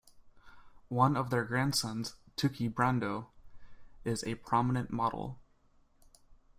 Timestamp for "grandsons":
1.43-2.15